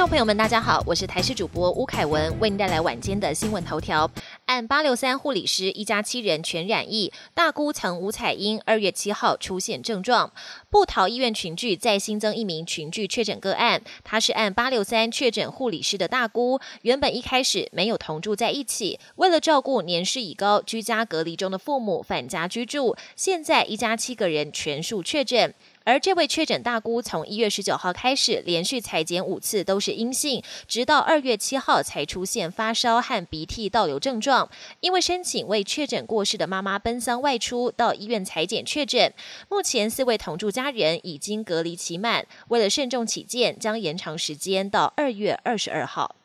[0.00, 4.10] 众朋友们，大家好，我是台视主播吴凯文，为您带来晚间的新闻头条。
[4.46, 10.32] 按八六三护理师一家七人全染疫，大姑曾吴彩英二月七号出现症状。
[10.70, 22.96] 布桃医院群聚再新增一名群聚确诊个案，他是按八六三确诊护理师的大姑，原本一开始没有同住在一起，为了照顾年事已高、居家隔离中的父母，返家居住。
[23.16, 25.52] 现在一家七个人全数确诊。
[25.84, 34.48] 而这位确诊大姑从一月十九号开始连续采检五次都是阴性，直到二月七号才出现发烧和鼻涕倒流症状。
[34.80, 39.12] 因为申请为确诊过世的妈妈奔丧外出，到医院采检确诊。
[39.48, 46.19] 目前四位同住家人已经隔离期满，为了慎重起见，将延长时间到二月二十二号。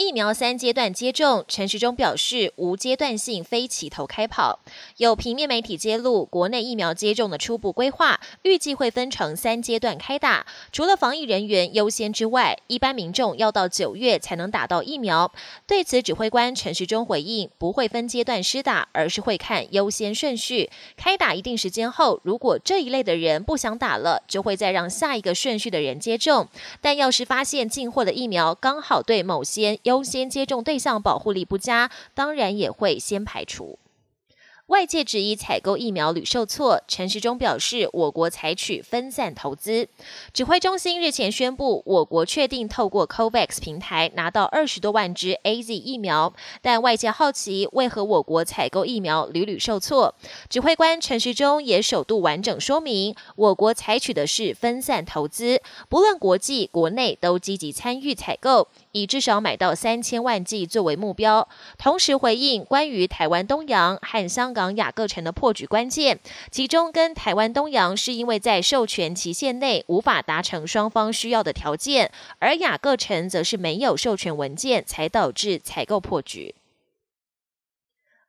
[0.00, 4.60] 疫苗三阶段接种，陈时中表示无阶段性，非齐头开跑。
[4.96, 10.46] 有平面媒体揭露，国内疫苗接种的初步规划，预计会分成三阶段开打。
[10.72, 15.30] 除了防疫人员优先之外，一般民众要到九月才能打到疫苗。
[15.66, 20.70] 对此，指挥官陈时中回应，不会分阶段施打，而是会看优先顺序。
[20.96, 26.48] 开打一定时间后，如果这一类的人不想打了，就会再让下一个顺序的人接种。
[26.80, 33.76] 但要是发现进货的疫苗刚好对某些优先接种对象保护力不佳，当然也会先排除。
[34.66, 39.88] 外界质疑采购疫苗屡受挫，陈时中表示，我国采取分散投资。
[40.32, 50.14] 指挥中心日前宣布，我国确定透过 COVAX 平台拿到二十多万支 A Z 疫苗，但外界好奇为何我国采购疫苗屡屡受挫。
[50.48, 58.68] 指挥官陈时中也首度完整说明，我国采取的是分散投资，不论国际国内都积极参与采购。
[58.92, 66.18] 以至少买到三千万剂作为目标，同时回应关于台湾东洋和香港雅各城的破局关键，
[66.50, 76.54] 其中跟台湾东洋是因为在授权期限内无法达成双方需要的条件，而雅各城则是没有授权文件，才导致采购破局。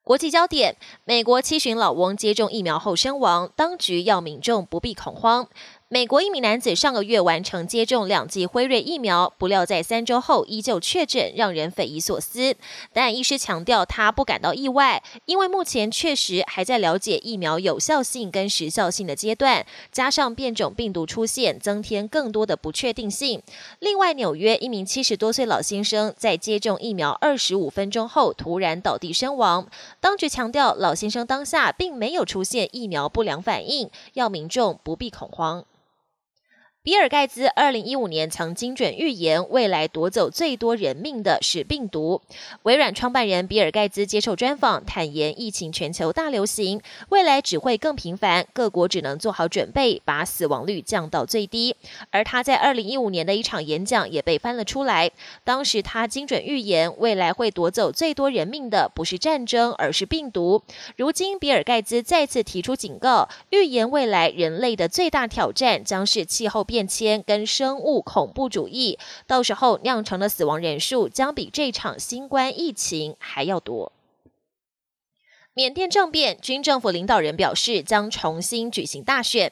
[0.03, 5.47] 国际焦点：美国七旬老翁接种疫苗后身亡，当局要民众不必恐慌。
[5.93, 12.55] 美国一名男子上个月完成接种两剂辉瑞疫苗，不料在三周后依旧确诊，让人匪夷所思。
[12.93, 23.43] 但医师强调他不感到意外，因为目前确实还在了解疫苗有效性跟时效性的阶段，加上变种病毒出现，增添更多的不确定性。
[23.79, 29.67] 另外，纽约一名七十多岁老先生在接种疫苗二十五分钟后突然倒地身亡，
[29.99, 35.65] 当局强调老先生当下并没有出现疫苗不良反应，要民众不必恐慌。
[36.83, 42.23] 比尔盖茨二零一五年曾精准预言，未来夺走最多人命的是病毒。
[42.63, 51.75] 微软创办人比尔盖茨接受专访，坦言疫情全球大流行，未来只会更频繁，各国只能做好准备，把死亡率降到最低。
[52.09, 55.11] 而他在二零一五年的一场演讲也被翻了出来，
[55.43, 60.63] 当时他精准预言，未来会夺走最多人命的不是战争，而是病毒。
[60.97, 66.65] 如今，比尔盖茨再次提出警告，预言未来人类的最大挑战将是气候。
[66.71, 73.91] 变迁跟生物恐怖主义，到时候酿成的死亡人数将比这场新冠疫情还要多。
[75.53, 79.51] 缅甸政变，军政府领导人表示将重新举行大选。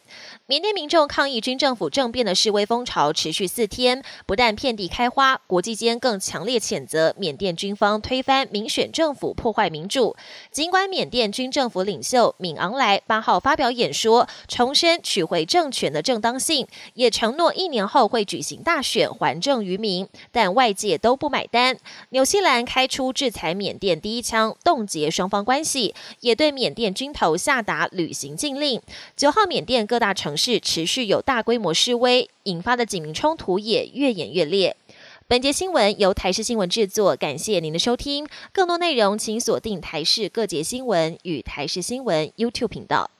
[0.49, 10.15] 缅甸民众抗议军政府政变的示威风潮持续四天，不但遍地开花，国际间更强烈谴责缅甸军方推翻民选政府、破坏民主。
[10.51, 21.77] 尽管缅甸军政府领袖敏昂莱八号发表演说，重申取回政权的正当性，也承诺一年后会举行大选还政于民，但外界都不买单。
[22.09, 25.93] 纽西兰开出制裁缅甸第一枪，冻结双方关系。
[26.21, 28.81] 也对缅甸军头下达旅行禁令。
[29.15, 34.75] 九号，缅甸各大城是持续有大规模示威，引发的警民冲突也越演越烈。
[35.27, 38.25] 本节新闻由台视新闻制作，感谢您的收听。
[38.53, 43.11] 更多内容请锁定台视各节新闻与台视新闻 YouTube 频道。